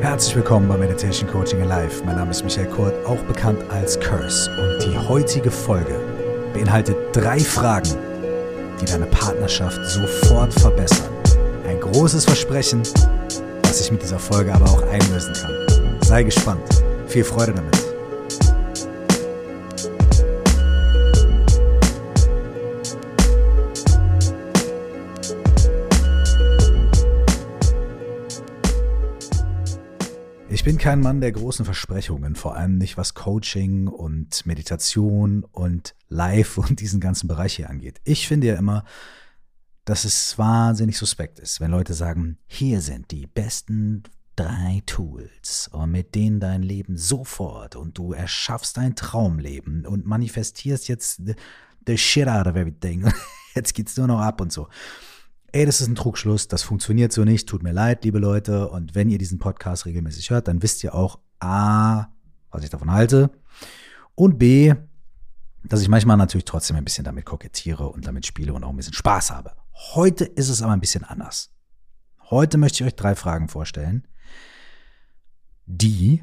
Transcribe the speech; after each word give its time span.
Herzlich 0.00 0.34
willkommen 0.34 0.66
bei 0.66 0.78
Meditation 0.78 1.28
Coaching 1.28 1.60
Alive. 1.60 2.02
Mein 2.06 2.16
Name 2.16 2.30
ist 2.30 2.42
Michael 2.42 2.68
Kurt, 2.68 2.94
auch 3.04 3.22
bekannt 3.24 3.62
als 3.68 4.00
Curse. 4.00 4.50
Und 4.50 4.82
die 4.82 4.96
heutige 4.96 5.50
Folge 5.50 6.00
beinhaltet 6.54 6.96
drei 7.12 7.38
Fragen, 7.38 7.90
die 8.80 8.86
deine 8.86 9.04
Partnerschaft 9.04 9.78
sofort 9.84 10.54
verbessern. 10.54 11.12
Ein 11.68 11.78
großes 11.80 12.24
Versprechen, 12.24 12.82
was 13.62 13.82
ich 13.82 13.92
mit 13.92 14.02
dieser 14.02 14.18
Folge 14.18 14.54
aber 14.54 14.70
auch 14.70 14.82
einlösen 14.88 15.34
kann. 15.34 16.00
Sei 16.00 16.22
gespannt. 16.22 16.64
Viel 17.06 17.22
Freude 17.24 17.52
damit. 17.52 17.89
Bin 30.70 30.78
kein 30.78 31.00
Mann 31.00 31.20
der 31.20 31.32
großen 31.32 31.64
Versprechungen, 31.64 32.36
vor 32.36 32.54
allem 32.54 32.78
nicht 32.78 32.96
was 32.96 33.14
Coaching 33.14 33.88
und 33.88 34.46
Meditation 34.46 35.42
und 35.42 35.96
Live 36.08 36.58
und 36.58 36.78
diesen 36.78 37.00
ganzen 37.00 37.26
Bereich 37.26 37.56
hier 37.56 37.68
angeht. 37.68 38.00
Ich 38.04 38.28
finde 38.28 38.46
ja 38.46 38.54
immer, 38.54 38.84
dass 39.84 40.04
es 40.04 40.38
wahnsinnig 40.38 40.96
suspekt 40.96 41.40
ist, 41.40 41.60
wenn 41.60 41.72
Leute 41.72 41.92
sagen, 41.92 42.38
hier 42.46 42.82
sind 42.82 43.10
die 43.10 43.26
besten 43.26 44.04
drei 44.36 44.80
Tools, 44.86 45.68
und 45.72 45.90
mit 45.90 46.14
denen 46.14 46.38
dein 46.38 46.62
Leben 46.62 46.96
sofort 46.96 47.74
und 47.74 47.98
du 47.98 48.12
erschaffst 48.12 48.76
dein 48.76 48.94
Traumleben 48.94 49.84
und 49.84 50.06
manifestierst 50.06 50.86
jetzt 50.86 51.26
the, 51.26 51.34
the 51.84 51.98
shit 51.98 52.28
out 52.28 52.46
of 52.46 52.54
everything. 52.54 53.12
Jetzt 53.56 53.74
geht's 53.74 53.96
nur 53.96 54.06
noch 54.06 54.20
ab 54.20 54.40
und 54.40 54.52
so 54.52 54.68
ey, 55.52 55.66
das 55.66 55.80
ist 55.80 55.88
ein 55.88 55.94
Trugschluss, 55.94 56.48
das 56.48 56.62
funktioniert 56.62 57.12
so 57.12 57.24
nicht, 57.24 57.48
tut 57.48 57.62
mir 57.62 57.72
leid, 57.72 58.04
liebe 58.04 58.18
Leute. 58.18 58.68
Und 58.68 58.94
wenn 58.94 59.08
ihr 59.08 59.18
diesen 59.18 59.38
Podcast 59.38 59.86
regelmäßig 59.86 60.30
hört, 60.30 60.48
dann 60.48 60.62
wisst 60.62 60.84
ihr 60.84 60.94
auch 60.94 61.18
A, 61.38 62.06
was 62.50 62.64
ich 62.64 62.70
davon 62.70 62.90
halte 62.90 63.30
und 64.14 64.38
B, 64.38 64.74
dass 65.64 65.82
ich 65.82 65.88
manchmal 65.88 66.16
natürlich 66.16 66.44
trotzdem 66.44 66.76
ein 66.76 66.84
bisschen 66.84 67.04
damit 67.04 67.24
kokettiere 67.24 67.88
und 67.88 68.06
damit 68.06 68.26
spiele 68.26 68.52
und 68.52 68.64
auch 68.64 68.70
ein 68.70 68.76
bisschen 68.76 68.92
Spaß 68.92 69.30
habe. 69.30 69.52
Heute 69.94 70.24
ist 70.24 70.48
es 70.48 70.62
aber 70.62 70.72
ein 70.72 70.80
bisschen 70.80 71.04
anders. 71.04 71.50
Heute 72.30 72.58
möchte 72.58 72.82
ich 72.82 72.88
euch 72.88 72.96
drei 72.96 73.14
Fragen 73.14 73.48
vorstellen, 73.48 74.06
die 75.66 76.22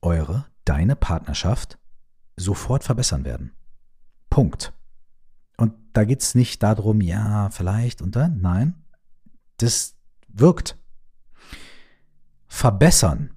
eure, 0.00 0.46
deine 0.64 0.96
Partnerschaft 0.96 1.78
sofort 2.36 2.84
verbessern 2.84 3.24
werden. 3.24 3.52
Punkt. 4.30 4.72
Und 5.56 5.72
da 5.92 6.04
geht 6.04 6.22
es 6.22 6.34
nicht 6.34 6.62
darum, 6.62 7.00
ja, 7.00 7.50
vielleicht 7.50 8.02
und 8.02 8.16
dann. 8.16 8.40
Nein, 8.40 8.74
das 9.58 9.96
wirkt. 10.28 10.76
Verbessern. 12.46 13.30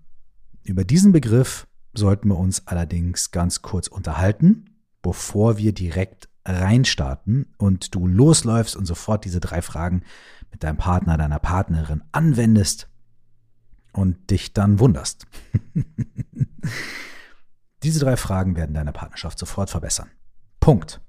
Über 0.64 0.84
diesen 0.84 1.12
Begriff 1.12 1.68
sollten 1.94 2.30
wir 2.30 2.38
uns 2.38 2.68
allerdings 2.68 3.32
ganz 3.32 3.62
kurz 3.62 3.88
unterhalten, 3.88 4.66
bevor 5.02 5.58
wir 5.58 5.74
direkt 5.74 6.30
reinstarten 6.46 7.54
und 7.58 7.94
du 7.94 8.08
losläufst 8.08 8.76
und 8.76 8.86
sofort 8.86 9.26
diese 9.26 9.40
drei 9.40 9.62
Fragen 9.62 10.04
mit 10.52 10.64
deinem 10.64 10.78
Partner, 10.78 11.18
deiner 11.18 11.40
Partnerin 11.40 12.04
anwendest 12.12 12.90
und 13.92 14.30
dich 14.30 14.54
dann 14.54 14.80
wunderst. 14.80 15.26
diese 17.84 18.00
drei 18.00 18.18
Fragen 18.18 18.56
werden 18.56 18.74
deine 18.74 18.94
Partnerschaft 18.94 19.40
sofort 19.40 19.70
verbessern. 19.70 20.10
Punkt. 20.60 21.02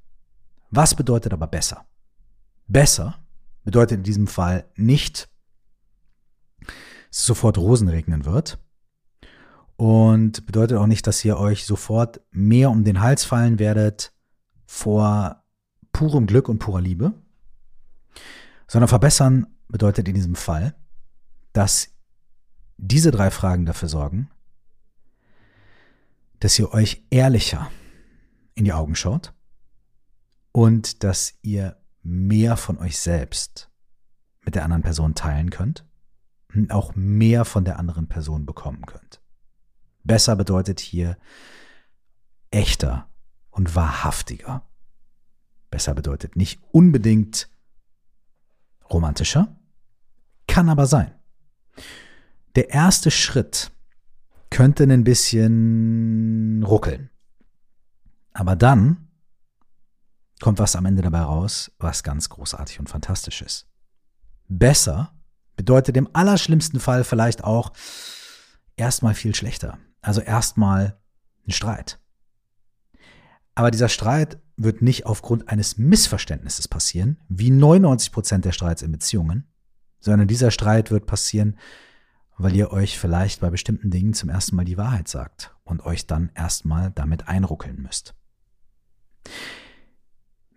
Was 0.71 0.95
bedeutet 0.95 1.33
aber 1.33 1.47
besser? 1.47 1.87
Besser 2.67 3.19
bedeutet 3.65 3.99
in 3.99 4.03
diesem 4.03 4.27
Fall 4.27 4.69
nicht, 4.77 5.29
dass 6.61 7.21
es 7.21 7.27
sofort 7.27 7.59
Rosen 7.59 7.89
regnen 7.89 8.25
wird. 8.25 8.59
Und 9.77 10.45
bedeutet 10.45 10.77
auch 10.77 10.87
nicht, 10.87 11.07
dass 11.07 11.25
ihr 11.25 11.39
euch 11.39 11.65
sofort 11.65 12.21
mehr 12.31 12.71
um 12.71 12.85
den 12.85 13.01
Hals 13.01 13.25
fallen 13.25 13.59
werdet 13.59 14.13
vor 14.67 15.45
purem 15.93 16.27
Glück 16.27 16.49
und 16.49 16.59
purer 16.59 16.81
Liebe. 16.81 17.15
Sondern 18.67 18.89
verbessern 18.89 19.47
bedeutet 19.69 20.09
in 20.09 20.15
diesem 20.15 20.35
Fall, 20.35 20.75
dass 21.53 21.91
diese 22.77 23.11
drei 23.11 23.31
Fragen 23.31 23.67
dafür 23.67 23.89
sorgen, 23.89 24.31
dass 26.41 26.59
ihr 26.59 26.73
euch 26.73 27.05
ehrlicher 27.11 27.71
in 28.55 28.65
die 28.65 28.73
Augen 28.73 28.95
schaut, 28.95 29.33
und 30.53 31.05
dass 31.05 31.35
ihr 31.43 31.77
mehr 32.03 32.57
von 32.57 32.79
euch 32.79 32.99
selbst 32.99 33.71
mit 34.45 34.55
der 34.55 34.65
anderen 34.65 34.83
Person 34.83 35.15
teilen 35.15 35.51
könnt 35.51 35.85
und 36.55 36.71
auch 36.73 36.95
mehr 36.95 37.45
von 37.45 37.65
der 37.65 37.79
anderen 37.79 38.09
Person 38.09 38.47
bekommen 38.47 38.87
könnt. 38.87 39.21
Besser 40.05 40.37
bedeutet 40.37 40.81
hier 40.81 41.19
echter 42.51 43.09
und 43.51 43.75
wahrhaftiger. 43.75 44.67
Besser 45.71 45.95
bedeutet 45.95 46.37
nicht 46.37 46.61
unbedingt 46.73 47.51
romantischer, 48.91 49.55
kann 50.47 50.71
aber 50.71 50.87
sein. 50.87 51.15
Der 52.57 52.71
erste 52.71 53.11
Schritt 53.11 53.71
könnte 54.51 54.85
ein 54.85 55.05
bisschen 55.05 56.63
ruckeln. 56.65 57.11
Aber 58.33 58.57
dann 58.57 59.08
kommt 60.41 60.59
was 60.59 60.77
am 60.77 60.87
Ende 60.87 61.03
dabei 61.03 61.21
raus, 61.21 61.71
was 61.79 62.03
ganz 62.03 62.29
großartig 62.29 62.79
und 62.81 62.89
fantastisch 62.89 63.43
ist. 63.43 63.67
Besser 64.49 65.13
bedeutet 65.57 65.97
im 65.97 66.09
allerschlimmsten 66.13 66.81
Fall 66.81 67.05
vielleicht 67.05 67.45
auch 67.45 67.73
erstmal 68.77 69.15
viel 69.15 69.35
schlechter. 69.35 69.79
Also 70.01 70.21
erstmal 70.21 70.99
ein 71.47 71.53
Streit. 71.53 71.99
Aber 73.55 73.71
dieser 73.71 73.89
Streit 73.89 74.39
wird 74.57 74.83
nicht 74.83 75.07
aufgrund 75.07 75.49
eines 75.49 75.79
Missverständnisses 75.79 76.69
passieren, 76.69 77.19
wie 77.29 77.51
99 77.51 78.13
Prozent 78.13 78.45
der 78.45 78.53
Streits 78.53 78.83
in 78.83 78.93
Beziehungen, 78.93 79.49
sondern 80.01 80.29
dieser 80.29 80.51
Streit 80.51 80.91
wird 80.91 81.07
passieren, 81.07 81.59
weil 82.37 82.55
ihr 82.55 82.71
euch 82.71 82.99
vielleicht 82.99 83.41
bei 83.41 83.51
bestimmten 83.51 83.91
Dingen 83.91 84.15
zum 84.15 84.29
ersten 84.29 84.55
Mal 84.55 84.65
die 84.65 84.79
Wahrheit 84.79 85.09
sagt 85.09 85.57
und 85.65 85.85
euch 85.85 86.07
dann 86.07 86.31
erstmal 86.35 86.93
damit 86.93 87.27
einruckeln 87.27 87.83
müsst. 87.83 88.15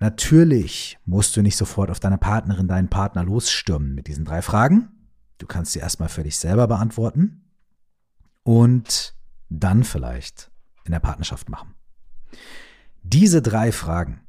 Natürlich 0.01 0.97
musst 1.06 1.38
du 1.38 1.44
nicht 1.44 1.56
sofort 1.56 1.91
auf 1.91 2.00
deine 2.00 2.17
Partnerin, 2.17 2.67
deinen 2.67 2.89
Partner 2.89 3.23
losstürmen 3.23 3.94
mit 3.94 4.07
diesen 4.07 4.25
drei 4.25 4.41
Fragen. 4.41 4.89
Du 5.38 5.45
kannst 5.45 5.73
sie 5.73 5.79
erstmal 5.79 6.09
für 6.09 6.23
dich 6.23 6.39
selber 6.39 6.67
beantworten 6.67 7.51
und 8.41 9.13
dann 9.50 9.84
vielleicht 9.84 10.50
in 10.85 10.91
der 10.91 11.01
Partnerschaft 11.01 11.50
machen. 11.50 11.75
Diese 13.03 13.44
drei 13.44 13.72
Fragen, 13.72 14.22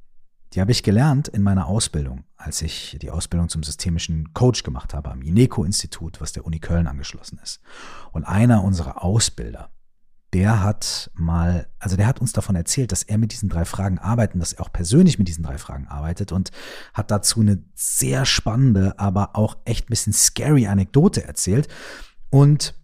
die 0.53 0.60
habe 0.60 0.72
ich 0.72 0.83
gelernt 0.83 1.28
in 1.28 1.43
meiner 1.43 1.66
Ausbildung, 1.69 2.25
als 2.37 2.60
ich 2.60 2.99
die 3.00 3.10
Ausbildung 3.10 3.49
zum 3.49 3.62
systemischen 3.62 4.34
Coach 4.34 4.65
gemacht 4.65 4.93
habe 4.93 5.10
am 5.10 5.22
INECO-Institut, 5.22 6.21
was 6.21 6.34
der 6.34 6.44
Uni 6.44 6.59
Köln 6.59 6.87
angeschlossen 6.87 7.41
ist. 7.43 7.62
Und 8.10 8.25
einer 8.25 8.62
unserer 8.62 9.03
Ausbilder, 9.03 9.71
der 10.32 10.62
hat 10.62 11.10
mal, 11.15 11.66
also 11.78 11.97
der 11.97 12.06
hat 12.06 12.20
uns 12.20 12.32
davon 12.32 12.56
erzählt, 12.56 12.91
dass 12.91 13.03
er 13.03 13.19
mit 13.19 13.32
diesen 13.32 13.48
drei 13.48 13.65
Fragen 13.65 13.98
arbeitet, 13.98 14.41
dass 14.41 14.54
er 14.54 14.62
auch 14.62 14.72
persönlich 14.72 15.19
mit 15.19 15.28
diesen 15.28 15.44
drei 15.44 15.59
Fragen 15.59 15.87
arbeitet 15.88 16.32
und 16.32 16.50
hat 16.94 17.10
dazu 17.10 17.41
eine 17.41 17.62
sehr 17.75 18.25
spannende, 18.25 18.98
aber 18.98 19.37
auch 19.37 19.59
echt 19.65 19.87
ein 19.87 19.91
bisschen 19.91 20.15
scary 20.15 20.66
Anekdote 20.66 21.25
erzählt. 21.25 21.69
Und 22.31 22.75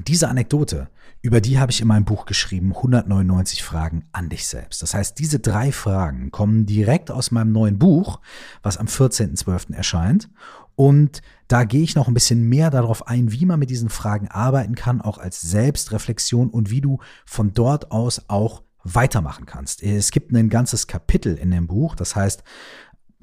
diese 0.00 0.28
Anekdote, 0.28 0.88
über 1.22 1.40
die 1.40 1.60
habe 1.60 1.70
ich 1.70 1.80
in 1.80 1.86
meinem 1.86 2.04
Buch 2.04 2.26
geschrieben, 2.26 2.74
199 2.74 3.62
Fragen 3.62 4.04
an 4.10 4.28
dich 4.28 4.46
selbst. 4.46 4.82
Das 4.82 4.92
heißt, 4.92 5.18
diese 5.20 5.38
drei 5.38 5.70
Fragen 5.70 6.32
kommen 6.32 6.66
direkt 6.66 7.12
aus 7.12 7.30
meinem 7.30 7.52
neuen 7.52 7.78
Buch, 7.78 8.20
was 8.62 8.76
am 8.76 8.86
14.12. 8.86 9.72
erscheint. 9.72 10.28
Und 10.74 11.22
da 11.46 11.62
gehe 11.62 11.82
ich 11.82 11.94
noch 11.94 12.08
ein 12.08 12.14
bisschen 12.14 12.48
mehr 12.48 12.70
darauf 12.70 13.06
ein, 13.06 13.30
wie 13.30 13.46
man 13.46 13.60
mit 13.60 13.70
diesen 13.70 13.88
Fragen 13.88 14.28
arbeiten 14.28 14.74
kann, 14.74 15.00
auch 15.00 15.18
als 15.18 15.40
Selbstreflexion 15.40 16.50
und 16.50 16.70
wie 16.70 16.80
du 16.80 16.98
von 17.24 17.54
dort 17.54 17.92
aus 17.92 18.28
auch 18.28 18.64
weitermachen 18.82 19.46
kannst. 19.46 19.82
Es 19.82 20.10
gibt 20.10 20.32
ein 20.32 20.48
ganzes 20.48 20.88
Kapitel 20.88 21.36
in 21.36 21.52
dem 21.52 21.68
Buch, 21.68 21.94
das 21.94 22.16
heißt 22.16 22.42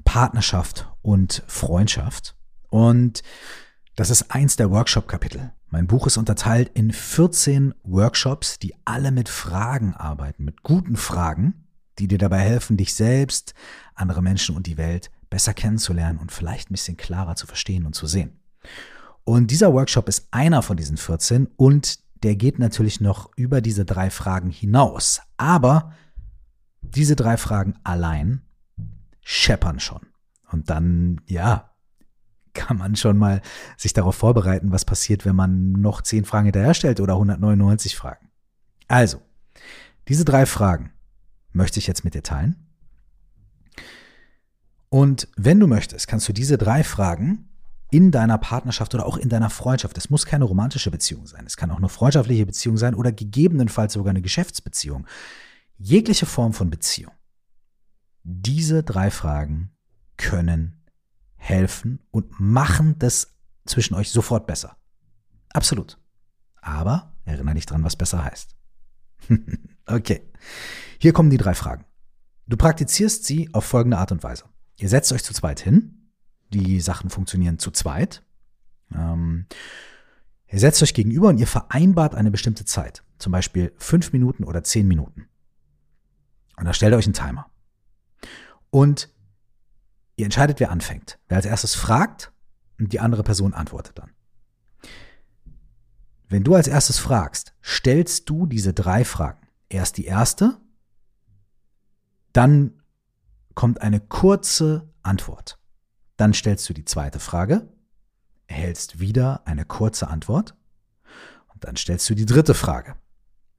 Partnerschaft 0.04 0.88
und 1.02 1.42
Freundschaft. 1.46 2.34
Und 2.70 3.22
das 4.00 4.08
ist 4.08 4.30
eins 4.30 4.56
der 4.56 4.70
Workshop-Kapitel. 4.70 5.52
Mein 5.68 5.86
Buch 5.86 6.06
ist 6.06 6.16
unterteilt 6.16 6.70
in 6.72 6.90
14 6.90 7.74
Workshops, 7.82 8.58
die 8.58 8.72
alle 8.86 9.10
mit 9.10 9.28
Fragen 9.28 9.92
arbeiten, 9.92 10.46
mit 10.46 10.62
guten 10.62 10.96
Fragen, 10.96 11.66
die 11.98 12.08
dir 12.08 12.16
dabei 12.16 12.38
helfen, 12.38 12.78
dich 12.78 12.94
selbst, 12.94 13.52
andere 13.94 14.22
Menschen 14.22 14.56
und 14.56 14.66
die 14.66 14.78
Welt 14.78 15.10
besser 15.28 15.52
kennenzulernen 15.52 16.18
und 16.18 16.32
vielleicht 16.32 16.70
ein 16.70 16.72
bisschen 16.72 16.96
klarer 16.96 17.36
zu 17.36 17.46
verstehen 17.46 17.84
und 17.84 17.94
zu 17.94 18.06
sehen. 18.06 18.40
Und 19.24 19.50
dieser 19.50 19.74
Workshop 19.74 20.08
ist 20.08 20.28
einer 20.30 20.62
von 20.62 20.78
diesen 20.78 20.96
14 20.96 21.48
und 21.56 21.98
der 22.22 22.36
geht 22.36 22.58
natürlich 22.58 23.02
noch 23.02 23.28
über 23.36 23.60
diese 23.60 23.84
drei 23.84 24.08
Fragen 24.08 24.48
hinaus. 24.48 25.20
Aber 25.36 25.92
diese 26.80 27.16
drei 27.16 27.36
Fragen 27.36 27.74
allein 27.84 28.40
scheppern 29.20 29.78
schon. 29.78 30.06
Und 30.50 30.70
dann, 30.70 31.20
ja, 31.26 31.69
kann 32.54 32.78
man 32.78 32.96
schon 32.96 33.16
mal 33.16 33.40
sich 33.76 33.92
darauf 33.92 34.16
vorbereiten, 34.16 34.72
was 34.72 34.84
passiert, 34.84 35.24
wenn 35.24 35.36
man 35.36 35.72
noch 35.72 36.02
zehn 36.02 36.24
Fragen 36.24 36.46
hinterher 36.46 36.74
stellt 36.74 37.00
oder 37.00 37.14
199 37.14 37.96
Fragen. 37.96 38.28
Also, 38.88 39.20
diese 40.08 40.24
drei 40.24 40.46
Fragen 40.46 40.92
möchte 41.52 41.78
ich 41.78 41.86
jetzt 41.86 42.04
mit 42.04 42.14
dir 42.14 42.22
teilen. 42.22 42.56
Und 44.88 45.28
wenn 45.36 45.60
du 45.60 45.66
möchtest, 45.66 46.08
kannst 46.08 46.28
du 46.28 46.32
diese 46.32 46.58
drei 46.58 46.82
Fragen 46.82 47.48
in 47.90 48.10
deiner 48.10 48.38
Partnerschaft 48.38 48.94
oder 48.94 49.06
auch 49.06 49.16
in 49.16 49.28
deiner 49.28 49.50
Freundschaft, 49.50 49.96
es 49.98 50.10
muss 50.10 50.26
keine 50.26 50.44
romantische 50.44 50.90
Beziehung 50.90 51.26
sein, 51.26 51.44
es 51.46 51.56
kann 51.56 51.70
auch 51.70 51.78
eine 51.78 51.88
freundschaftliche 51.88 52.46
Beziehung 52.46 52.76
sein 52.76 52.94
oder 52.94 53.12
gegebenenfalls 53.12 53.92
sogar 53.92 54.10
eine 54.10 54.22
Geschäftsbeziehung, 54.22 55.06
jegliche 55.78 56.26
Form 56.26 56.52
von 56.52 56.70
Beziehung. 56.70 57.12
Diese 58.22 58.82
drei 58.82 59.10
Fragen 59.10 59.70
können 60.16 60.79
helfen 61.50 62.00
und 62.10 62.40
machen 62.40 62.98
das 62.98 63.34
zwischen 63.66 63.94
euch 63.94 64.10
sofort 64.10 64.46
besser. 64.46 64.76
Absolut. 65.52 65.98
Aber 66.62 67.14
erinnere 67.24 67.54
dich 67.54 67.66
dran, 67.66 67.84
was 67.84 67.96
besser 67.96 68.24
heißt. 68.24 68.56
okay. 69.86 70.22
Hier 70.98 71.12
kommen 71.12 71.30
die 71.30 71.36
drei 71.36 71.54
Fragen. 71.54 71.84
Du 72.46 72.56
praktizierst 72.56 73.24
sie 73.24 73.52
auf 73.52 73.64
folgende 73.64 73.98
Art 73.98 74.12
und 74.12 74.22
Weise. 74.22 74.44
Ihr 74.76 74.88
setzt 74.88 75.12
euch 75.12 75.24
zu 75.24 75.34
zweit 75.34 75.60
hin. 75.60 76.10
Die 76.52 76.80
Sachen 76.80 77.10
funktionieren 77.10 77.58
zu 77.58 77.70
zweit. 77.70 78.22
Ähm, 78.92 79.46
ihr 80.48 80.58
setzt 80.58 80.82
euch 80.82 80.94
gegenüber 80.94 81.28
und 81.28 81.38
ihr 81.38 81.46
vereinbart 81.46 82.14
eine 82.14 82.30
bestimmte 82.30 82.64
Zeit. 82.64 83.04
Zum 83.18 83.30
Beispiel 83.32 83.72
fünf 83.76 84.12
Minuten 84.12 84.44
oder 84.44 84.64
zehn 84.64 84.88
Minuten. 84.88 85.28
Und 86.56 86.64
da 86.64 86.74
stellt 86.74 86.92
ihr 86.92 86.96
euch 86.96 87.06
einen 87.06 87.14
Timer. 87.14 87.50
Und 88.70 89.10
ihr 90.20 90.26
entscheidet, 90.26 90.60
wer 90.60 90.70
anfängt. 90.70 91.18
Wer 91.28 91.36
als 91.36 91.46
erstes 91.46 91.74
fragt 91.74 92.32
und 92.78 92.92
die 92.92 93.00
andere 93.00 93.22
Person 93.22 93.54
antwortet 93.54 93.98
dann. 93.98 94.10
Wenn 96.28 96.44
du 96.44 96.54
als 96.54 96.68
erstes 96.68 96.98
fragst, 96.98 97.54
stellst 97.62 98.30
du 98.30 98.46
diese 98.46 98.72
drei 98.72 99.04
Fragen. 99.04 99.48
Erst 99.68 99.96
die 99.96 100.04
erste, 100.04 100.60
dann 102.32 102.82
kommt 103.54 103.82
eine 103.82 104.00
kurze 104.00 104.92
Antwort. 105.02 105.58
Dann 106.16 106.34
stellst 106.34 106.68
du 106.68 106.74
die 106.74 106.84
zweite 106.84 107.18
Frage, 107.18 107.68
erhältst 108.46 109.00
wieder 109.00 109.46
eine 109.46 109.64
kurze 109.64 110.08
Antwort 110.08 110.54
und 111.52 111.64
dann 111.64 111.76
stellst 111.76 112.08
du 112.10 112.14
die 112.14 112.26
dritte 112.26 112.54
Frage, 112.54 112.94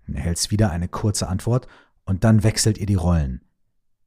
erhältst 0.07 0.51
wieder 0.51 0.69
eine 0.69 0.87
kurze 0.87 1.27
Antwort 1.27 1.67
und 2.05 2.23
dann 2.23 2.43
wechselt 2.43 2.77
ihr 2.77 2.85
die 2.85 2.95
Rollen. 2.95 3.41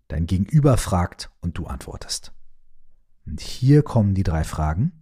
Dein 0.09 0.27
Gegenüber 0.27 0.77
fragt 0.77 1.31
und 1.41 1.56
du 1.56 1.67
antwortest. 1.67 2.33
Und 3.26 3.41
hier 3.41 3.82
kommen 3.82 4.15
die 4.15 4.23
drei 4.23 4.44
Fragen 4.44 4.93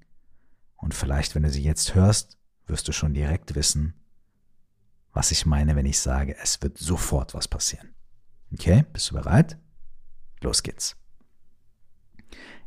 und 0.77 0.95
vielleicht, 0.95 1.35
wenn 1.35 1.43
du 1.43 1.51
sie 1.51 1.63
jetzt 1.63 1.95
hörst, 1.95 2.39
wirst 2.67 2.89
du 2.89 2.93
schon 2.93 3.15
direkt 3.15 3.55
wissen, 3.55 3.95
was 5.13 5.31
ich 5.31 5.45
meine, 5.47 5.77
wenn 5.77 5.87
ich 5.87 6.01
sage, 6.01 6.37
es 6.41 6.63
wird 6.63 6.79
sofort 6.79 7.35
was 7.35 7.49
passieren. 7.49 7.95
Okay, 8.53 8.85
bist 8.93 9.11
du 9.11 9.15
bereit? 9.15 9.59
Los 10.41 10.63
geht's. 10.63 10.97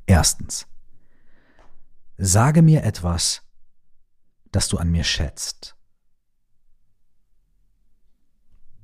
Erstens. 0.06 0.68
Sage 2.18 2.62
mir 2.62 2.84
etwas, 2.84 3.42
das 4.52 4.68
du 4.70 4.78
an 4.78 4.90
mir 4.90 5.04
schätzt. 5.04 5.76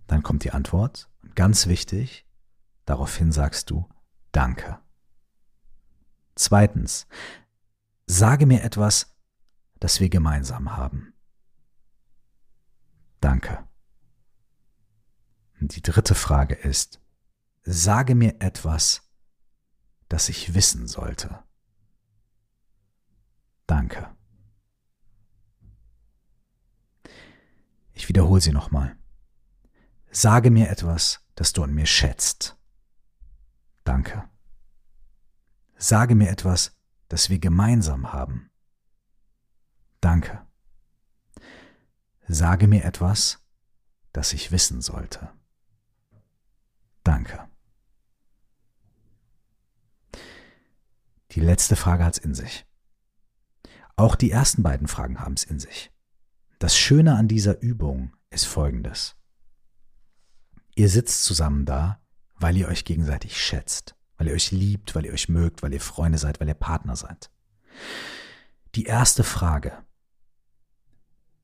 Dann 0.07 0.23
kommt 0.23 0.43
die 0.43 0.51
Antwort. 0.51 1.07
Ganz 1.35 1.67
wichtig, 1.67 2.25
daraufhin 2.85 3.31
sagst 3.31 3.69
du 3.69 3.87
Danke. 4.33 4.79
Zweitens. 6.35 7.07
Sage 8.05 8.45
mir 8.45 8.63
etwas, 8.63 9.15
das 9.79 9.99
wir 9.99 10.09
gemeinsam 10.09 10.75
haben. 10.75 11.13
Danke. 13.19 13.67
Die 15.59 15.81
dritte 15.81 16.15
Frage 16.15 16.55
ist, 16.55 16.99
sage 17.63 18.15
mir 18.15 18.41
etwas, 18.41 19.07
das 20.09 20.27
ich 20.29 20.53
wissen 20.55 20.87
sollte. 20.87 21.43
Danke. 23.67 24.15
Ich 27.93 28.09
wiederhole 28.09 28.41
sie 28.41 28.51
nochmal. 28.51 28.97
Sage 30.09 30.49
mir 30.49 30.69
etwas, 30.69 31.23
das 31.35 31.53
du 31.53 31.63
an 31.63 31.73
mir 31.73 31.85
schätzt. 31.85 32.57
Danke. 33.83 34.30
Sage 35.83 36.13
mir 36.13 36.29
etwas, 36.29 36.77
das 37.07 37.31
wir 37.31 37.39
gemeinsam 37.39 38.13
haben. 38.13 38.51
Danke. 39.99 40.45
Sage 42.27 42.67
mir 42.67 42.85
etwas, 42.85 43.43
das 44.13 44.31
ich 44.31 44.51
wissen 44.51 44.81
sollte. 44.81 45.33
Danke. 47.03 47.49
Die 51.31 51.39
letzte 51.39 51.75
Frage 51.75 52.05
hat's 52.05 52.19
in 52.19 52.35
sich. 52.35 52.67
Auch 53.95 54.15
die 54.15 54.29
ersten 54.29 54.61
beiden 54.61 54.87
Fragen 54.87 55.19
haben's 55.19 55.43
in 55.43 55.59
sich. 55.59 55.91
Das 56.59 56.77
Schöne 56.77 57.15
an 57.15 57.27
dieser 57.27 57.59
Übung 57.59 58.15
ist 58.29 58.45
folgendes. 58.45 59.15
Ihr 60.75 60.89
sitzt 60.89 61.23
zusammen 61.23 61.65
da, 61.65 61.99
weil 62.35 62.55
ihr 62.55 62.67
euch 62.67 62.85
gegenseitig 62.85 63.41
schätzt, 63.41 63.95
weil 64.21 64.27
ihr 64.27 64.35
euch 64.35 64.51
liebt, 64.51 64.93
weil 64.93 65.05
ihr 65.05 65.13
euch 65.13 65.29
mögt, 65.29 65.63
weil 65.63 65.73
ihr 65.73 65.81
Freunde 65.81 66.19
seid, 66.19 66.39
weil 66.39 66.47
ihr 66.47 66.53
Partner 66.53 66.95
seid. 66.95 67.31
Die 68.75 68.83
erste 68.83 69.23
Frage 69.23 69.73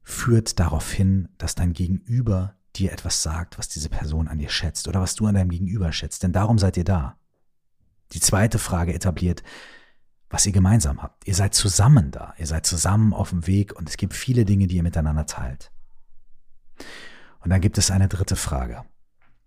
führt 0.04 0.60
darauf 0.60 0.92
hin, 0.92 1.28
dass 1.40 1.56
dein 1.56 1.74
Gegenüber 1.74 2.54
dir 2.76 2.92
etwas 2.92 3.24
sagt, 3.24 3.58
was 3.58 3.68
diese 3.68 3.90
Person 3.90 4.28
an 4.28 4.38
dir 4.38 4.50
schätzt 4.50 4.88
oder 4.88 5.02
was 5.02 5.16
du 5.16 5.26
an 5.26 5.34
deinem 5.34 5.50
Gegenüber 5.50 5.92
schätzt, 5.92 6.22
denn 6.22 6.34
darum 6.34 6.60
seid 6.60 6.78
ihr 6.78 6.84
da. 6.84 7.18
Die 8.12 8.20
zweite 8.20 8.60
Frage 8.60 8.94
etabliert, 8.94 9.42
was 10.30 10.46
ihr 10.46 10.52
gemeinsam 10.52 11.02
habt. 11.02 11.28
Ihr 11.28 11.34
seid 11.34 11.56
zusammen 11.56 12.12
da, 12.12 12.36
ihr 12.38 12.46
seid 12.46 12.68
zusammen 12.68 13.12
auf 13.12 13.32
dem 13.32 13.48
Weg 13.48 13.76
und 13.76 13.90
es 13.90 13.98
gibt 13.98 14.14
viele 14.14 14.46
Dinge, 14.46 14.68
die 14.68 14.76
ihr 14.76 14.84
miteinander 14.84 15.26
teilt. 15.26 15.72
Und 17.40 17.50
dann 17.50 17.60
gibt 17.60 17.80
es 17.80 17.90
eine 17.90 18.08
dritte 18.08 18.36
Frage. 18.36 18.86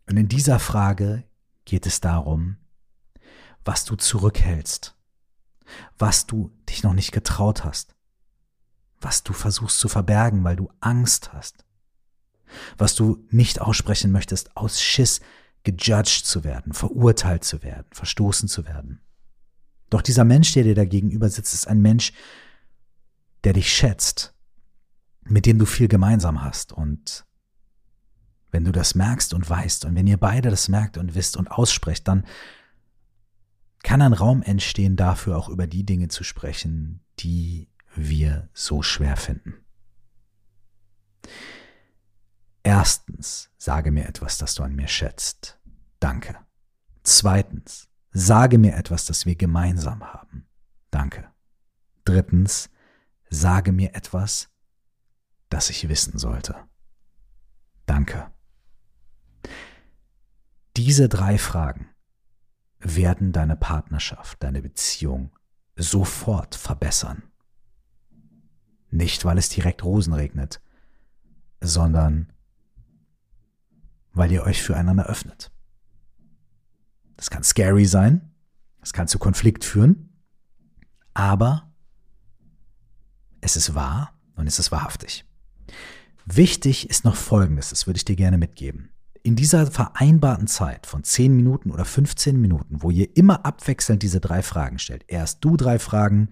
Und 0.09 0.17
in 0.17 0.27
dieser 0.27 0.59
Frage 0.59 1.23
geht 1.65 1.87
es 1.87 2.01
darum, 2.01 2.57
was 3.65 3.85
du 3.85 3.97
zurückhältst, 3.97 4.97
was 5.99 6.27
du 6.27 6.53
dich 6.69 6.83
noch 6.83 6.95
nicht 6.95 7.13
getraut 7.13 7.65
hast, 7.65 7.95
was 9.01 9.23
du 9.23 9.33
versuchst 9.33 9.79
zu 9.79 9.89
verbergen, 9.89 10.45
weil 10.45 10.57
du 10.57 10.71
Angst 10.81 11.33
hast, 11.33 11.65
was 12.79 12.95
du 12.95 13.25
nicht 13.31 13.61
aussprechen 13.61 14.13
möchtest 14.13 14.57
aus 14.57 14.81
Schiss, 14.81 15.21
gejudged 15.63 16.25
zu 16.25 16.43
werden, 16.45 16.73
verurteilt 16.73 17.45
zu 17.45 17.63
werden, 17.63 17.87
verstoßen 17.93 18.49
zu 18.49 18.67
werden. 18.67 19.01
Doch 19.91 20.03
dieser 20.03 20.25
Mensch, 20.25 20.53
der 20.53 20.63
dir 20.63 20.75
da 20.75 20.85
gegenüber 20.85 21.29
sitzt, 21.29 21.53
ist 21.53 21.69
ein 21.69 21.83
Mensch, 21.83 22.13
der 23.45 23.53
dich 23.53 23.73
schätzt, 23.73 24.35
mit 25.25 25.47
dem 25.47 25.59
du 25.59 25.67
viel 25.67 25.89
gemeinsam 25.89 26.43
hast. 26.43 26.73
Und 26.73 27.27
wenn 28.51 28.65
du 28.65 28.73
das 28.73 28.95
merkst 28.95 29.35
und 29.35 29.49
weißt, 29.49 29.85
und 29.85 29.95
wenn 29.95 30.07
ihr 30.07 30.17
beide 30.17 30.51
das 30.51 30.69
merkt 30.69 30.97
und 30.97 31.15
wisst 31.15 31.37
und 31.37 31.51
aussprecht, 31.51 32.09
dann 32.09 32.25
kann 33.83 34.03
ein 34.03 34.13
Raum 34.13 34.43
entstehen, 34.43 34.97
dafür 34.97 35.37
auch 35.37 35.49
über 35.49 35.67
die 35.67 35.85
Dinge 35.85 36.09
zu 36.09 36.25
sprechen, 36.25 37.01
die 37.19 37.69
wir 37.95 38.49
so 38.53 38.83
schwer 38.83 39.17
finden. 39.17 39.55
Erstens, 42.63 43.51
sage 43.57 43.91
mir 43.91 44.07
etwas, 44.07 44.39
das 44.39 44.55
du 44.55 44.63
an 44.63 44.75
mir 44.75 44.89
schätzt. 44.89 45.59
Danke. 45.99 46.37
Zweitens, 47.03 47.89
sage 48.13 48.59
mir 48.59 48.77
etwas, 48.77 49.07
das 49.07 49.27
wir 49.27 49.35
gemeinsam 49.35 50.05
haben. 50.05 50.47
Danke. 50.91 51.31
Drittens, 52.05 52.71
sage 53.29 53.73
mir 53.73 53.95
etwas, 53.95 54.51
das 55.49 55.71
ich 55.71 55.89
wissen 55.89 56.19
sollte. 56.19 56.55
Danke. 57.87 58.31
Diese 60.77 61.09
drei 61.09 61.39
Fragen 61.39 61.90
werden 62.81 63.33
deine 63.33 63.57
Partnerschaft, 63.57 64.43
deine 64.43 64.63
Beziehung 64.63 65.31
sofort 65.77 66.55
verbessern. 66.55 67.23
Nicht, 68.91 69.25
weil 69.25 69.39
es 69.39 69.49
direkt 69.49 69.85
Rosen 69.85 70.13
regnet, 70.13 70.61
sondern 71.61 72.33
weil 74.13 74.33
ihr 74.33 74.43
euch 74.43 74.63
füreinander 74.63 75.07
öffnet. 75.07 75.53
Das 77.17 77.31
kann 77.31 77.45
scary 77.45 77.85
sein, 77.85 78.35
das 78.81 78.93
kann 78.93 79.09
zu 79.09 79.19
Konflikt 79.19 79.65
führen, 79.65 80.11
aber 81.15 81.71
es 83.41 83.57
ist 83.57 83.75
wahr 83.75 84.19
und 84.35 84.47
es 84.47 84.59
ist 84.59 84.73
wahrhaftig. 84.73 85.25
Wichtig 86.25 86.89
ist 86.89 87.05
noch 87.05 87.17
Folgendes, 87.17 87.71
das 87.71 87.87
würde 87.87 87.99
ich 87.99 88.05
dir 88.05 88.17
gerne 88.17 88.39
mitgeben. 88.39 88.91
In 89.23 89.37
dieser 89.37 89.67
vereinbarten 89.67 90.47
Zeit 90.47 90.87
von 90.87 91.05
10 91.05 91.37
Minuten 91.37 91.71
oder 91.71 91.85
15 91.85 92.41
Minuten, 92.41 92.83
wo 92.83 92.91
ihr 92.91 93.17
immer 93.17 93.45
abwechselnd 93.45 94.03
diese 94.03 94.21
drei 94.21 94.43
Fragen 94.43 94.79
stellt, 94.79 95.05
erst 95.09 95.45
du 95.45 95.57
drei 95.57 95.79
Fragen, 95.79 96.31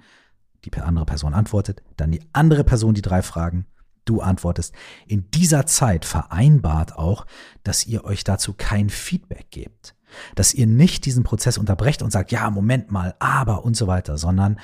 die 0.64 0.74
andere 0.80 1.04
Person 1.04 1.34
antwortet, 1.34 1.82
dann 1.96 2.10
die 2.10 2.22
andere 2.32 2.64
Person 2.64 2.94
die 2.94 3.02
drei 3.02 3.22
Fragen, 3.22 3.66
du 4.06 4.20
antwortest. 4.20 4.74
In 5.06 5.30
dieser 5.30 5.66
Zeit 5.66 6.04
vereinbart 6.04 6.96
auch, 6.96 7.26
dass 7.62 7.86
ihr 7.86 8.04
euch 8.04 8.24
dazu 8.24 8.54
kein 8.54 8.88
Feedback 8.88 9.50
gebt. 9.50 9.94
Dass 10.34 10.54
ihr 10.54 10.66
nicht 10.66 11.04
diesen 11.04 11.24
Prozess 11.24 11.58
unterbrecht 11.58 12.00
und 12.00 12.10
sagt, 12.10 12.32
ja, 12.32 12.48
Moment 12.50 12.90
mal, 12.90 13.14
aber 13.18 13.64
und 13.64 13.76
so 13.76 13.86
weiter, 13.86 14.16
sondern 14.16 14.58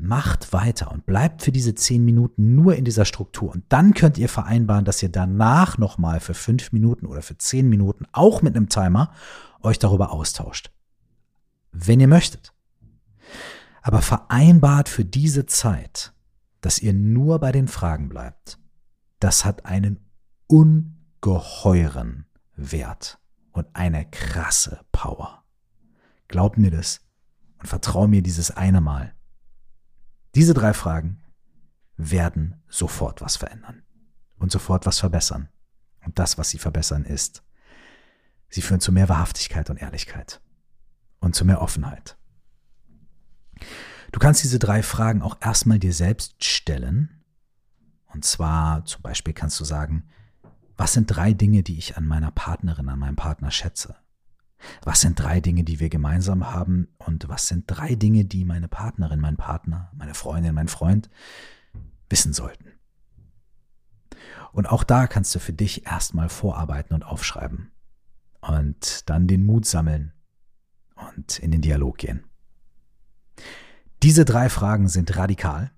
macht 0.00 0.52
weiter 0.52 0.90
und 0.90 1.06
bleibt 1.06 1.42
für 1.42 1.52
diese 1.52 1.74
zehn 1.74 2.04
Minuten 2.04 2.54
nur 2.54 2.76
in 2.76 2.84
dieser 2.84 3.04
Struktur. 3.04 3.50
Und 3.50 3.64
dann 3.68 3.94
könnt 3.94 4.18
ihr 4.18 4.28
vereinbaren, 4.28 4.84
dass 4.84 5.02
ihr 5.02 5.10
danach 5.10 5.78
nochmal 5.78 6.20
für 6.20 6.34
fünf 6.34 6.72
Minuten 6.72 7.06
oder 7.06 7.22
für 7.22 7.36
zehn 7.38 7.68
Minuten, 7.68 8.06
auch 8.12 8.42
mit 8.42 8.56
einem 8.56 8.68
Timer, 8.68 9.12
euch 9.62 9.78
darüber 9.78 10.12
austauscht. 10.12 10.70
Wenn 11.72 12.00
ihr 12.00 12.08
möchtet. 12.08 12.52
Aber 13.82 14.02
vereinbart 14.02 14.88
für 14.88 15.04
diese 15.04 15.46
Zeit, 15.46 16.12
dass 16.60 16.78
ihr 16.78 16.92
nur 16.92 17.38
bei 17.38 17.52
den 17.52 17.68
Fragen 17.68 18.08
bleibt. 18.08 18.58
Das 19.18 19.44
hat 19.44 19.66
einen 19.66 19.98
ungeheuren 20.46 22.26
Wert 22.56 23.18
und 23.52 23.66
eine 23.74 24.08
krasse 24.10 24.80
Power. 24.92 25.44
Glaubt 26.28 26.58
mir 26.58 26.70
das 26.70 27.00
und 27.58 27.66
vertrau 27.66 28.06
mir 28.06 28.22
dieses 28.22 28.50
eine 28.50 28.80
Mal. 28.80 29.14
Diese 30.34 30.54
drei 30.54 30.72
Fragen 30.72 31.22
werden 31.96 32.62
sofort 32.68 33.20
was 33.20 33.36
verändern 33.36 33.82
und 34.38 34.52
sofort 34.52 34.86
was 34.86 35.00
verbessern. 35.00 35.48
Und 36.04 36.18
das, 36.18 36.38
was 36.38 36.50
sie 36.50 36.58
verbessern, 36.58 37.04
ist, 37.04 37.42
sie 38.48 38.62
führen 38.62 38.80
zu 38.80 38.92
mehr 38.92 39.08
Wahrhaftigkeit 39.08 39.70
und 39.70 39.76
Ehrlichkeit 39.76 40.40
und 41.20 41.34
zu 41.34 41.44
mehr 41.44 41.60
Offenheit. 41.60 42.16
Du 44.12 44.18
kannst 44.18 44.42
diese 44.42 44.58
drei 44.58 44.82
Fragen 44.82 45.22
auch 45.22 45.36
erstmal 45.40 45.78
dir 45.78 45.92
selbst 45.92 46.42
stellen. 46.44 47.22
Und 48.06 48.24
zwar 48.24 48.84
zum 48.86 49.02
Beispiel 49.02 49.34
kannst 49.34 49.60
du 49.60 49.64
sagen, 49.64 50.08
was 50.76 50.94
sind 50.94 51.06
drei 51.06 51.32
Dinge, 51.32 51.62
die 51.62 51.76
ich 51.76 51.96
an 51.96 52.06
meiner 52.06 52.30
Partnerin, 52.30 52.88
an 52.88 52.98
meinem 52.98 53.16
Partner 53.16 53.50
schätze? 53.50 53.96
Was 54.82 55.00
sind 55.00 55.18
drei 55.18 55.40
Dinge, 55.40 55.64
die 55.64 55.80
wir 55.80 55.88
gemeinsam 55.88 56.52
haben? 56.52 56.88
Und 56.98 57.28
was 57.28 57.48
sind 57.48 57.64
drei 57.66 57.94
Dinge, 57.94 58.24
die 58.24 58.44
meine 58.44 58.68
Partnerin, 58.68 59.20
mein 59.20 59.36
Partner, 59.36 59.90
meine 59.94 60.14
Freundin, 60.14 60.54
mein 60.54 60.68
Freund 60.68 61.10
wissen 62.08 62.32
sollten? 62.32 62.66
Und 64.52 64.66
auch 64.66 64.84
da 64.84 65.06
kannst 65.06 65.34
du 65.34 65.38
für 65.38 65.52
dich 65.52 65.86
erstmal 65.86 66.28
vorarbeiten 66.28 66.94
und 66.94 67.04
aufschreiben. 67.04 67.70
Und 68.40 69.08
dann 69.08 69.26
den 69.26 69.44
Mut 69.44 69.66
sammeln 69.66 70.12
und 71.14 71.38
in 71.38 71.50
den 71.50 71.60
Dialog 71.60 71.98
gehen. 71.98 72.24
Diese 74.02 74.24
drei 74.24 74.48
Fragen 74.48 74.88
sind 74.88 75.16
radikal 75.16 75.70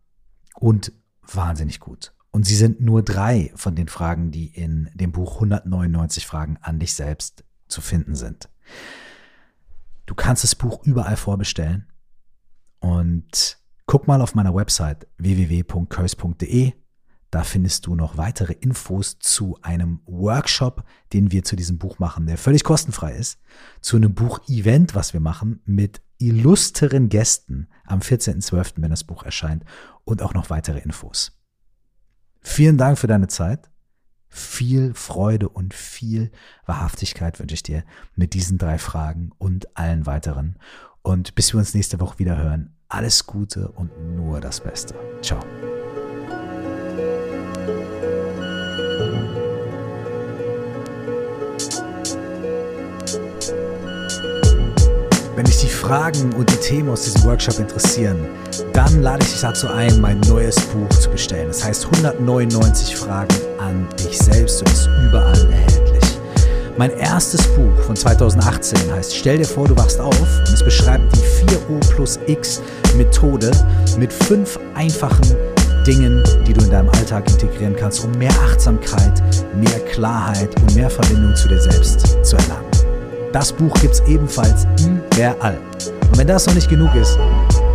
und 0.55 0.93
wahnsinnig 1.23 1.81
gut. 1.81 2.15
Und 2.31 2.47
sie 2.47 2.57
sind 2.57 2.81
nur 2.81 3.03
drei 3.03 3.53
von 3.57 3.75
den 3.75 3.89
Fragen, 3.89 4.31
die 4.31 4.47
in 4.47 4.91
dem 4.95 5.13
Buch 5.13 5.35
199 5.35 6.27
Fragen 6.27 6.57
an 6.63 6.79
dich 6.79 6.95
selbst 6.95 7.45
zu 7.69 7.81
finden 7.81 8.15
sind. 8.15 8.49
Du 10.07 10.15
kannst 10.15 10.45
das 10.45 10.55
Buch 10.55 10.85
überall 10.85 11.17
vorbestellen 11.17 11.87
und 12.81 13.59
guck 13.87 14.09
mal 14.09 14.21
auf 14.21 14.35
meiner 14.35 14.55
Website 14.55 15.07
www.curse.de. 15.19 16.73
Da 17.31 17.45
findest 17.45 17.87
du 17.87 17.95
noch 17.95 18.19
weitere 18.19 18.53
Infos 18.53 19.19
zu 19.19 19.59
einem 19.63 20.01
Workshop, 20.05 20.85
den 21.15 21.33
wir 21.33 21.45
zu 21.45 21.57
diesem 21.57 21.79
Buch 21.79 21.99
machen, 21.99 22.27
der 22.27 22.37
völlig 22.37 22.63
kostenfrei 22.63 23.15
ist, 23.15 23.41
zu 23.81 23.97
einem 23.97 24.13
Buch-Event, 24.13 24.95
was 24.95 25.15
wir 25.15 25.21
machen 25.21 25.63
mit 25.65 26.03
illustren 26.19 27.09
Gästen 27.09 27.69
am 27.87 28.01
14.12., 28.01 28.75
wenn 28.77 28.91
das 28.91 29.05
Buch 29.05 29.23
erscheint 29.23 29.65
und 30.05 30.21
auch 30.21 30.35
noch 30.35 30.51
weitere 30.51 30.81
Infos. 30.81 31.33
Vielen 32.43 32.77
Dank 32.77 32.99
für 32.99 33.07
deine 33.07 33.29
Zeit. 33.29 33.72
Viel 34.35 34.95
Freude 34.95 35.51
und 35.51 35.75
viel 35.75 36.31
Wahrhaftigkeit 36.65 37.39
wünsche 37.39 37.55
ich 37.55 37.63
dir 37.63 37.85
mit 38.17 38.33
diesen 38.33 38.57
drei 38.57 38.79
Fragen 38.79 39.31
und 39.37 39.77
allen 39.77 40.07
weiteren. 40.07 40.57
Und 41.03 41.35
bis 41.35 41.53
wir 41.53 41.59
uns 41.59 41.75
nächste 41.75 42.01
Woche 42.01 42.19
wieder 42.19 42.39
hören, 42.39 42.75
alles 42.89 43.27
Gute 43.27 43.69
und 43.73 43.91
nur 44.17 44.41
das 44.41 44.61
Beste. 44.63 44.95
Ciao. 45.21 45.41
Wenn 55.43 55.51
dich 55.51 55.63
die 55.63 55.71
Fragen 55.71 56.33
und 56.35 56.49
die 56.49 56.57
Themen 56.59 56.89
aus 56.89 57.03
diesem 57.03 57.25
Workshop 57.25 57.59
interessieren, 57.59 58.29
dann 58.73 59.03
lade 59.03 59.25
ich 59.25 59.33
dich 59.33 59.41
dazu 59.41 59.67
ein, 59.67 60.01
mein 60.01 60.21
neues 60.21 60.55
Buch 60.67 60.89
zu 60.91 61.11
bestellen. 61.11 61.49
Das 61.49 61.65
heißt 61.65 61.85
199 61.87 62.95
Fragen 62.95 63.35
an 63.59 63.89
dich 63.99 64.17
selbst 64.19 64.61
und 64.61 64.71
ist 64.71 64.89
überall 65.09 65.51
erhältlich. 65.51 66.05
Mein 66.79 66.97
erstes 66.97 67.45
Buch 67.57 67.77
von 67.85 67.97
2018 67.97 68.93
heißt 68.93 69.17
Stell 69.17 69.39
dir 69.39 69.45
vor, 69.45 69.67
du 69.67 69.77
wachst 69.77 69.99
auf 69.99 70.17
und 70.17 70.49
es 70.49 70.63
beschreibt 70.63 71.13
die 71.17 71.51
4O 71.51 71.91
plus 71.91 72.21
X 72.29 72.63
Methode 72.97 73.51
mit 73.99 74.13
fünf 74.13 74.61
einfachen 74.77 75.37
Dingen, 75.85 76.23
die 76.47 76.53
du 76.53 76.65
in 76.65 76.71
deinem 76.71 76.91
Alltag 76.91 77.29
integrieren 77.29 77.75
kannst, 77.75 78.05
um 78.05 78.13
mehr 78.13 78.35
Achtsamkeit, 78.45 79.21
mehr 79.57 79.81
Klarheit 79.91 80.55
und 80.61 80.77
mehr 80.77 80.89
Verbindung 80.89 81.35
zu 81.35 81.49
dir 81.49 81.61
selbst 81.61 82.17
zu 82.23 82.37
erlangen. 82.37 82.72
Das 83.33 83.51
Buch 83.51 83.73
gibt 83.81 83.95
es 83.95 84.01
ebenfalls 84.07 84.67
überall. 84.87 85.59
Und 86.11 86.19
wenn 86.19 86.27
das 86.27 86.47
noch 86.47 86.55
nicht 86.55 86.69
genug 86.69 86.95
ist, 86.95 87.19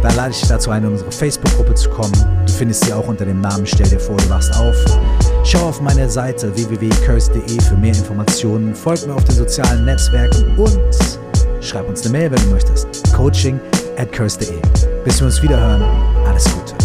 dann 0.03 0.15
lade 0.15 0.29
ich 0.29 0.39
dich 0.39 0.49
dazu 0.49 0.69
ein, 0.69 0.83
in 0.83 0.91
unsere 0.91 1.11
Facebook-Gruppe 1.11 1.73
zu 1.73 1.89
kommen. 1.89 2.13
Du 2.45 2.53
findest 2.53 2.85
sie 2.85 2.93
auch 2.93 3.07
unter 3.07 3.25
dem 3.25 3.41
Namen 3.41 3.65
Stell 3.65 3.89
dir 3.89 3.99
vor, 3.99 4.17
du 4.17 4.29
wachst 4.29 4.55
auf. 4.55 4.75
Schau 5.43 5.69
auf 5.69 5.81
meine 5.81 6.07
Seite 6.09 6.55
www.curse.de 6.55 7.61
für 7.61 7.75
mehr 7.75 7.93
Informationen. 7.93 8.75
Folg 8.75 9.07
mir 9.07 9.15
auf 9.15 9.23
den 9.23 9.35
sozialen 9.35 9.85
Netzwerken 9.85 10.55
und 10.57 10.79
schreib 11.59 11.89
uns 11.89 12.03
eine 12.03 12.11
Mail, 12.11 12.31
wenn 12.31 12.41
du 12.43 12.49
möchtest. 12.51 12.87
Coaching 13.13 13.59
at 13.97 14.11
curse.de. 14.11 14.53
Bis 15.03 15.19
wir 15.19 15.25
uns 15.25 15.41
wieder 15.41 15.59
hören, 15.59 15.83
alles 16.27 16.45
Gute. 16.45 16.76